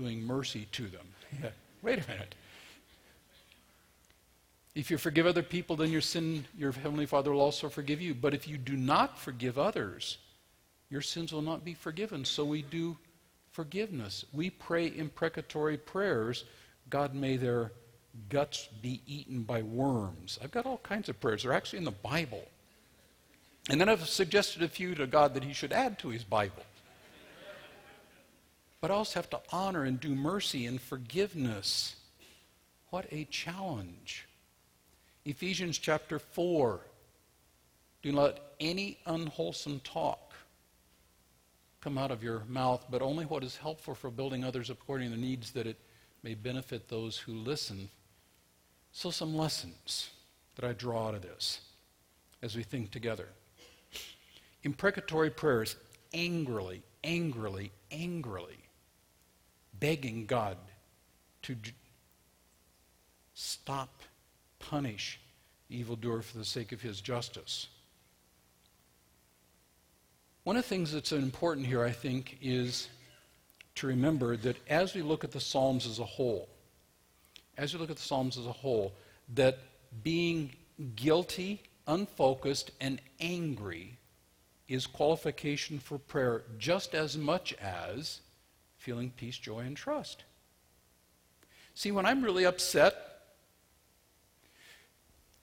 [0.00, 1.06] doing mercy to them.
[1.82, 2.34] Wait a minute.
[4.74, 8.14] If you forgive other people, then your sin, your Heavenly Father will also forgive you.
[8.14, 10.18] But if you do not forgive others,
[10.88, 12.24] your sins will not be forgiven.
[12.24, 12.96] So we do
[13.52, 14.24] forgiveness.
[14.32, 16.44] We pray imprecatory prayers.
[16.88, 17.72] God, may their
[18.28, 20.38] guts be eaten by worms.
[20.42, 21.42] I've got all kinds of prayers.
[21.42, 22.44] They're actually in the Bible.
[23.68, 26.62] And then I've suggested a few to God that he should add to his Bible.
[28.80, 31.96] But also have to honor and do mercy and forgiveness.
[32.90, 34.26] What a challenge.
[35.24, 36.80] Ephesians chapter 4.
[38.02, 40.32] Do not let any unwholesome talk
[41.80, 45.16] come out of your mouth, but only what is helpful for building others according to
[45.16, 45.78] the needs that it
[46.22, 47.88] may benefit those who listen.
[48.92, 50.10] So, some lessons
[50.56, 51.60] that I draw out of this
[52.42, 53.28] as we think together.
[54.62, 55.76] Imprecatory prayers,
[56.12, 58.58] angrily, angrily, angrily,
[59.80, 60.56] begging God
[61.42, 61.56] to
[63.34, 64.02] stop,
[64.58, 65.18] punish
[65.68, 67.68] the evildoer for the sake of his justice.
[70.44, 72.88] One of the things that's important here, I think, is
[73.76, 76.48] to remember that as we look at the Psalms as a whole,
[77.56, 78.92] as we look at the Psalms as a whole,
[79.34, 79.58] that
[80.02, 80.50] being
[80.96, 83.98] guilty, unfocused, and angry
[84.68, 88.20] is qualification for prayer just as much as
[88.80, 90.24] feeling peace, joy, and trust.
[91.74, 92.96] See, when I'm really upset,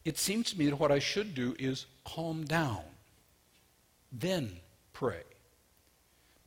[0.04, 2.82] it seems to me that what I should do is calm down,
[4.12, 4.60] then
[4.92, 5.22] pray.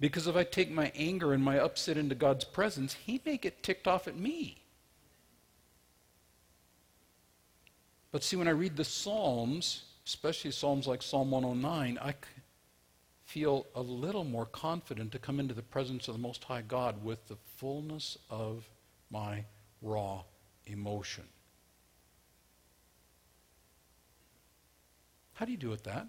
[0.00, 3.62] Because if I take my anger and my upset into God's presence, He may get
[3.62, 4.62] ticked off at me.
[8.10, 12.14] But see, when I read the Psalms, especially Psalms like Psalm 109, I
[13.30, 17.04] feel a little more confident to come into the presence of the Most High God
[17.04, 18.68] with the fullness of
[19.08, 19.44] my
[19.80, 20.24] raw
[20.66, 21.22] emotion.
[25.34, 26.08] How do you do it that?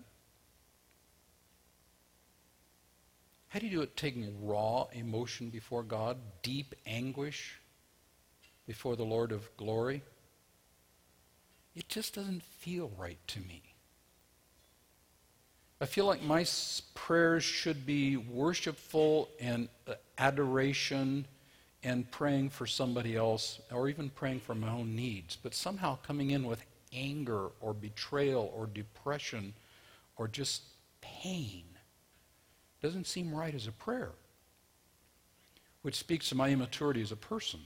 [3.49, 7.59] How do you do it taking raw emotion before God, deep anguish
[8.65, 10.01] before the Lord of glory?
[11.75, 13.70] It just doesn't feel right to me.
[15.81, 16.45] I feel like my
[16.93, 21.25] prayers should be worshipful and uh, adoration
[21.83, 26.29] and praying for somebody else or even praying for my own needs, but somehow coming
[26.29, 26.63] in with
[26.93, 29.55] anger or betrayal or depression
[30.17, 30.61] or just
[31.01, 31.63] pain
[32.83, 34.11] doesn't seem right as a prayer,
[35.81, 37.59] which speaks to my immaturity as a person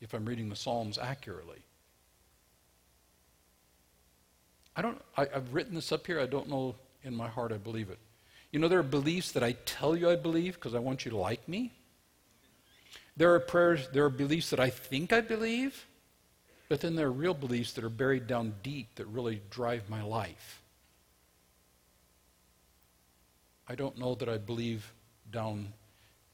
[0.00, 1.62] if I'm reading the Psalms accurately.
[4.74, 6.18] I don't, I, I've written this up here.
[6.18, 7.98] I don't know in my heart I believe it.
[8.52, 11.10] You know, there are beliefs that I tell you I believe because I want you
[11.12, 11.72] to like me.
[13.16, 15.86] There are prayers, there are beliefs that I think I believe,
[16.68, 20.02] but then there are real beliefs that are buried down deep that really drive my
[20.02, 20.62] life.
[23.68, 24.92] I don't know that I believe
[25.30, 25.72] down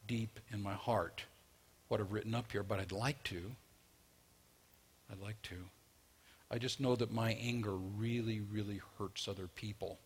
[0.06, 1.24] deep in my heart
[1.88, 3.52] what I've written up here, but I'd like to.
[5.10, 5.56] I'd like to.
[6.50, 9.98] I just know that my anger really, really hurts other people.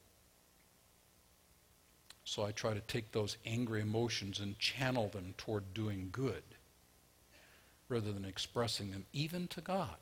[2.30, 6.44] So I try to take those angry emotions and channel them toward doing good
[7.88, 9.96] rather than expressing them even to God.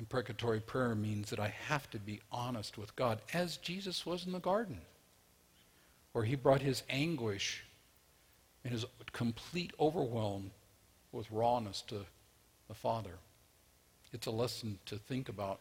[0.00, 4.32] Imprecatory prayer means that I have to be honest with God, as Jesus was in
[4.32, 4.80] the garden,
[6.10, 7.62] where he brought his anguish
[8.64, 10.50] and his complete overwhelm
[11.12, 12.04] with rawness to
[12.66, 13.20] the Father.
[14.12, 15.60] It's a lesson to think about.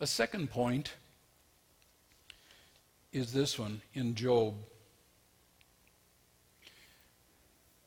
[0.00, 0.94] A second point
[3.12, 4.54] is this one in Job.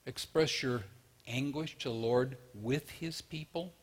[0.05, 0.83] Express your
[1.27, 3.73] anguish to the Lord with his people.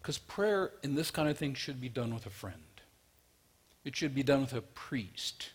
[0.00, 2.62] Because prayer in this kind of thing should be done with a friend.
[3.84, 5.50] It should be done with a priest.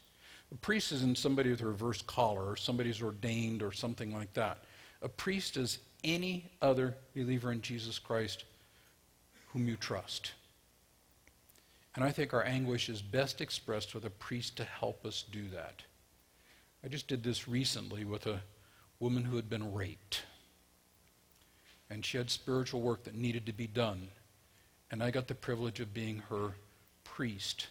[0.52, 4.34] A priest isn't somebody with a reverse collar or somebody who's ordained or something like
[4.34, 4.64] that.
[5.02, 8.46] A priest is any other believer in Jesus Christ
[9.52, 10.32] whom you trust.
[11.98, 15.50] And I think our anguish is best expressed with a priest to help us do
[15.50, 15.82] that.
[16.86, 18.42] I just did this recently with a
[19.00, 20.22] woman who had been raped.
[21.90, 24.10] And she had spiritual work that needed to be done.
[24.92, 26.52] And I got the privilege of being her
[27.04, 27.66] priest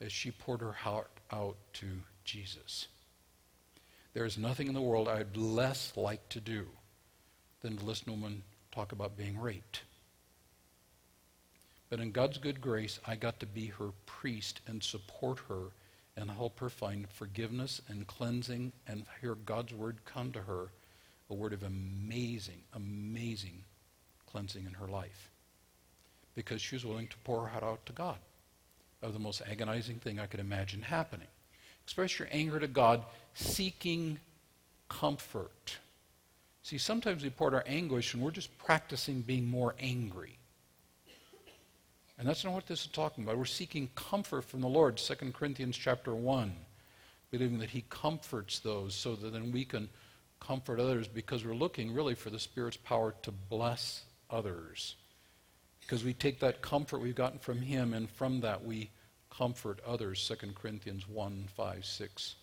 [0.00, 1.86] as she poured her heart out to
[2.24, 2.88] Jesus.
[4.14, 6.66] There is nothing in the world I'd less like to do
[7.60, 8.42] than to listen to a woman
[8.72, 9.82] talk about being raped.
[11.94, 15.66] But in God's good grace, I got to be her priest and support her
[16.16, 20.72] and help her find forgiveness and cleansing and hear God's word come to her,
[21.30, 23.62] a word of amazing, amazing
[24.26, 25.30] cleansing in her life.
[26.34, 28.18] Because she was willing to pour her heart out to God
[29.00, 31.28] of the most agonizing thing I could imagine happening.
[31.84, 34.18] Express your anger to God, seeking
[34.88, 35.78] comfort.
[36.64, 40.38] See, sometimes we pour our anguish and we're just practicing being more angry.
[42.18, 43.38] And that's not what this is talking about.
[43.38, 46.52] We're seeking comfort from the Lord, 2 Corinthians chapter 1,
[47.30, 49.88] believing that he comforts those so that then we can
[50.40, 54.96] comfort others because we're looking really for the Spirit's power to bless others.
[55.80, 58.90] Because we take that comfort we've gotten from him and from that we
[59.30, 60.26] comfort others.
[60.28, 62.34] 2 Corinthians 1, 5, 6,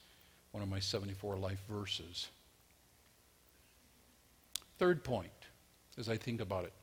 [0.51, 2.28] one of my 74 life verses.
[4.78, 5.32] Third point,
[5.97, 6.74] as I think about it.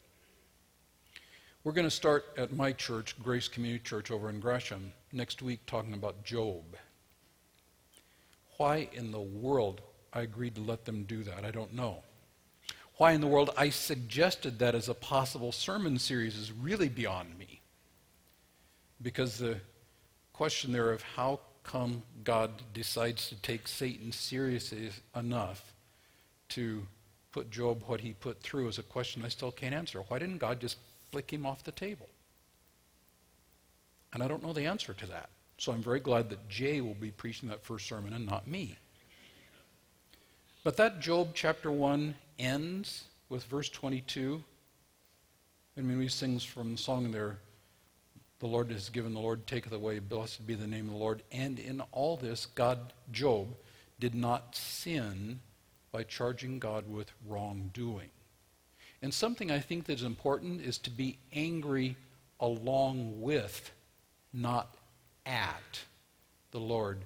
[1.65, 5.59] We're going to start at my church, Grace Community Church over in Gresham, next week
[5.67, 6.63] talking about Job.
[8.59, 9.81] Why in the world
[10.13, 12.05] I agreed to let them do that, I don't know.
[12.99, 17.37] Why in the world I suggested that as a possible sermon series is really beyond
[17.37, 17.61] me.
[19.03, 19.57] Because the
[20.33, 25.75] question there of how come God decides to take Satan seriously enough
[26.51, 26.87] to
[27.33, 30.03] put Job what he put through is a question I still can't answer.
[30.07, 30.79] Why didn't God just
[31.11, 32.09] flick him off the table?
[34.13, 35.31] And I don't know the answer to that.
[35.59, 38.77] So I'm very glad that Jay will be preaching that first sermon and not me.
[40.65, 44.43] But that Job chapter 1 ends with verse 22.
[45.77, 47.39] I mean, we sings from the song there,
[48.41, 51.23] the Lord has given, the Lord taketh away, blessed be the name of the Lord.
[51.33, 53.49] And in all this, God, Job,
[53.99, 55.41] did not sin
[55.91, 58.11] by charging God with wrongdoing.
[59.03, 61.97] And something I think that is important is to be angry
[62.41, 63.71] along with,
[64.33, 64.75] not
[65.25, 65.81] at,
[66.51, 67.05] the Lord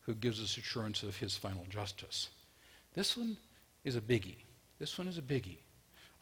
[0.00, 2.28] who gives us assurance of his final justice.
[2.94, 3.36] This one
[3.84, 4.36] is a biggie.
[4.78, 5.58] This one is a biggie.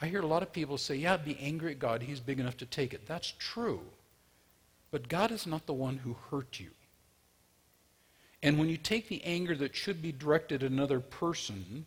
[0.02, 2.02] I hear a lot of people say, yeah, be angry at God.
[2.02, 3.06] He's big enough to take it.
[3.06, 3.80] That's true.
[4.90, 6.70] But God is not the one who hurt you.
[8.42, 11.86] And when you take the anger that should be directed at another person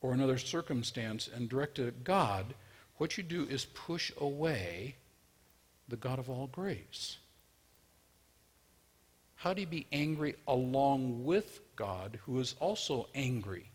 [0.00, 2.54] or another circumstance and direct at God,
[2.96, 4.96] what you do is push away
[5.88, 7.18] the God of all grace.
[9.36, 13.70] How do you be angry along with God, who is also angry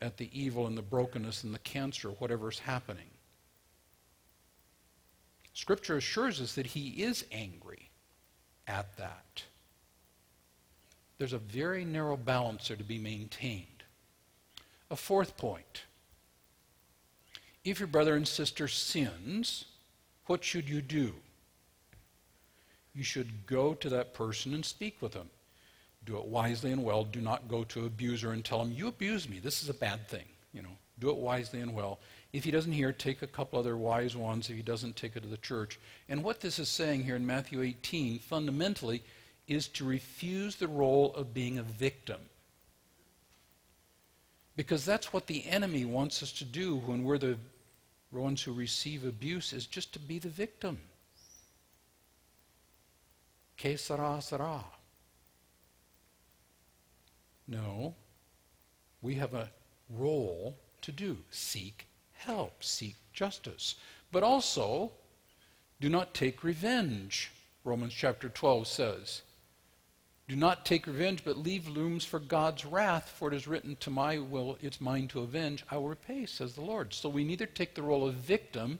[0.00, 3.10] at the evil and the brokenness and the cancer, whatever is happening?
[5.52, 7.90] Scripture assures us that he is angry
[8.66, 9.42] at that.
[11.18, 13.73] There's a very narrow balance there to be maintained.
[14.94, 15.82] A fourth point.
[17.64, 19.64] If your brother and sister sins,
[20.26, 21.14] what should you do?
[22.94, 25.28] you should go to that person and speak with them.
[26.06, 27.04] Do it wisely and well.
[27.04, 29.40] Do not go to abuser and tell him, You abused me.
[29.40, 30.26] This is a bad thing.
[30.52, 31.98] You know, do it wisely and well.
[32.32, 34.48] If he doesn't hear, take a couple other wise ones.
[34.48, 35.80] If he doesn't, take it to the church.
[36.08, 39.02] And what this is saying here in Matthew 18 fundamentally
[39.48, 42.20] is to refuse the role of being a victim.
[44.56, 47.38] Because that's what the enemy wants us to do when we're the
[48.12, 50.78] ones who receive abuse, is just to be the victim.
[53.56, 54.64] Que sera, sera.
[57.46, 57.94] No,
[59.02, 59.50] we have a
[59.90, 61.18] role to do.
[61.30, 63.74] Seek help, seek justice.
[64.12, 64.92] But also,
[65.80, 67.30] do not take revenge,
[67.64, 69.22] Romans chapter 12 says.
[70.26, 73.90] Do not take revenge, but leave rooms for God's wrath, for it is written, To
[73.90, 76.94] my will it's mine to avenge, I will repay, says the Lord.
[76.94, 78.78] So we neither take the role of victim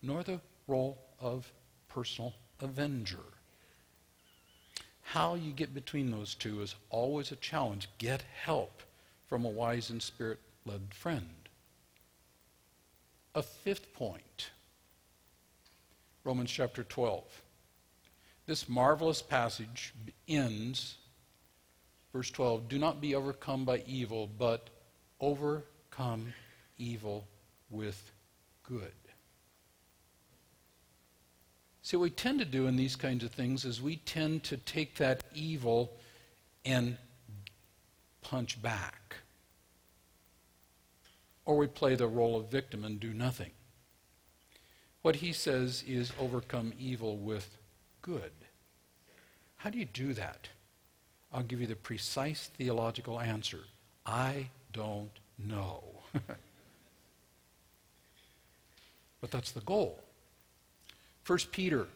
[0.00, 1.52] nor the role of
[1.88, 3.24] personal avenger.
[5.02, 7.88] How you get between those two is always a challenge.
[7.98, 8.82] Get help
[9.26, 11.48] from a wise and spirit led friend.
[13.34, 14.50] A fifth point
[16.24, 17.22] Romans chapter 12.
[18.46, 19.92] This marvelous passage
[20.28, 20.98] ends,
[22.12, 24.70] verse 12 Do not be overcome by evil, but
[25.20, 26.32] overcome
[26.78, 27.26] evil
[27.70, 28.12] with
[28.62, 28.92] good.
[31.82, 34.56] See, what we tend to do in these kinds of things is we tend to
[34.56, 35.92] take that evil
[36.64, 36.96] and
[38.22, 39.16] punch back.
[41.44, 43.52] Or we play the role of victim and do nothing.
[45.02, 47.56] What he says is overcome evil with
[48.06, 48.30] good.
[49.56, 50.48] How do you do that?
[51.32, 53.60] I'll give you the precise theological answer.
[54.06, 55.82] I don't know.
[59.20, 59.98] but that's the goal.
[61.26, 61.88] 1 Peter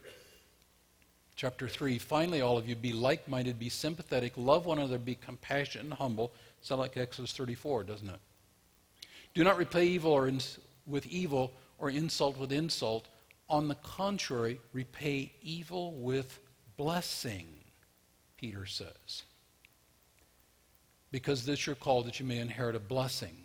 [1.37, 5.87] chapter 3 finally all of you be like-minded be sympathetic love one another be compassionate
[5.87, 8.21] and humble sound like exodus 34 doesn't it
[9.33, 13.07] do not repay evil or ins- with evil or insult with insult
[13.51, 16.39] on the contrary repay evil with
[16.77, 17.49] blessing,
[18.37, 19.25] Peter says.
[21.11, 23.37] Because this you're called that you may inherit a blessing.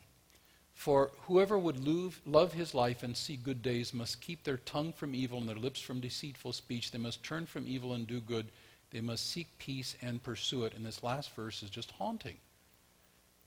[0.76, 1.88] For whoever would
[2.28, 5.56] love his life and see good days must keep their tongue from evil and their
[5.56, 6.92] lips from deceitful speech.
[6.92, 8.52] They must turn from evil and do good.
[8.92, 10.74] They must seek peace and pursue it.
[10.76, 12.38] And this last verse is just haunting.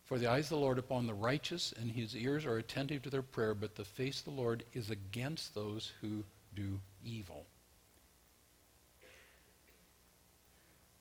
[0.05, 3.11] For the eyes of the Lord upon the righteous, and his ears are attentive to
[3.11, 6.25] their prayer, but the face of the Lord is against those who
[6.59, 7.47] do evil.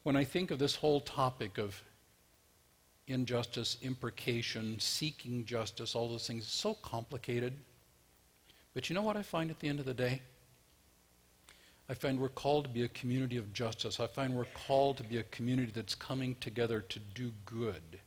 [0.04, 1.82] When I think of this whole topic of
[3.08, 6.44] injustice, imprecation, seeking justice, all those things.
[6.44, 7.54] It's so complicated.
[8.74, 10.22] But you know what I find at the end of the day?
[11.90, 14.00] I find we're called to be a community of justice.
[14.00, 18.00] I find we're called to be a community that's coming together to do good.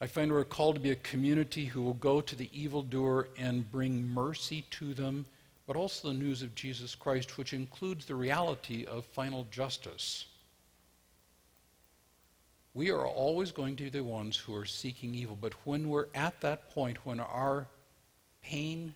[0.00, 3.70] I find we're called to be a community who will go to the evildoer and
[3.70, 5.26] bring mercy to them,
[5.66, 10.26] but also the news of Jesus Christ, which includes the reality of final justice.
[12.74, 15.36] We are always going to be the ones who are seeking evil.
[15.38, 17.66] But when we're at that point, when our
[18.42, 18.94] pain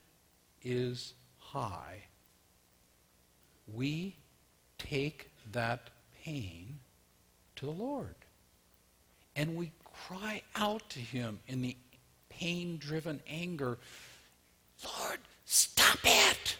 [0.62, 2.04] is high,
[3.72, 4.16] we
[4.78, 5.90] take that
[6.24, 6.78] pain
[7.56, 8.14] to the Lord.
[9.36, 9.72] And we
[10.08, 11.76] cry out to Him in the
[12.28, 13.78] pain driven anger
[14.84, 15.18] Lord,
[16.06, 16.56] it!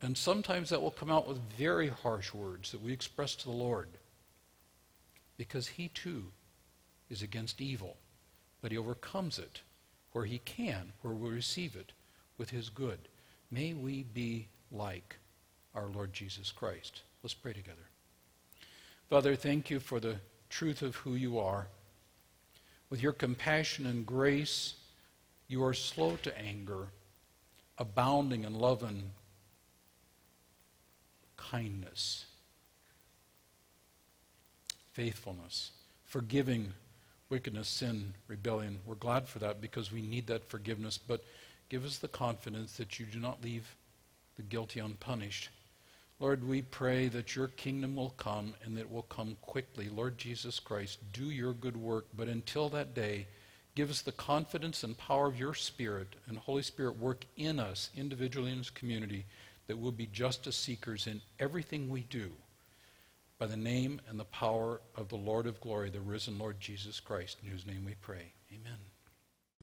[0.00, 3.50] And sometimes that will come out with very harsh words that we express to the
[3.50, 3.88] Lord.
[5.36, 6.26] Because he too
[7.10, 7.96] is against evil.
[8.60, 9.60] But he overcomes it
[10.12, 11.92] where he can, where we receive it
[12.38, 12.98] with his good.
[13.50, 15.16] May we be like
[15.74, 17.02] our Lord Jesus Christ.
[17.22, 17.76] Let's pray together.
[19.08, 20.16] Father, thank you for the
[20.50, 21.68] truth of who you are.
[22.90, 24.74] With your compassion and grace,
[25.48, 26.88] you are slow to anger,
[27.78, 29.10] abounding in love and
[31.36, 32.26] kindness,
[34.92, 35.70] faithfulness,
[36.04, 36.74] forgiving
[37.30, 38.78] wickedness, sin, rebellion.
[38.86, 41.24] We're glad for that because we need that forgiveness, but
[41.68, 43.74] give us the confidence that you do not leave
[44.36, 45.50] the guilty unpunished.
[46.20, 49.88] Lord, we pray that your kingdom will come and that it will come quickly.
[49.88, 53.28] Lord Jesus Christ, do your good work, but until that day,
[53.78, 57.90] give us the confidence and power of your Spirit and Holy Spirit work in us
[57.96, 59.24] individually in this community
[59.68, 62.28] that we'll be justice seekers in everything we do
[63.38, 66.98] by the name and the power of the Lord of glory, the risen Lord Jesus
[66.98, 68.32] Christ, in whose name we pray.
[68.52, 68.97] Amen.